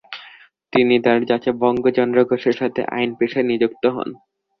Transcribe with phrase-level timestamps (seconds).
[0.73, 4.09] তিনি তার চাচা বঙ্গচন্দ্র ঘোষের সাথে আইন পেশায় নিযুক্ত হন।